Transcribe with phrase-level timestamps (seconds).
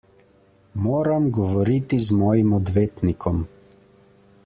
[0.85, 3.47] Moram govoriti z mojim odvetnikom.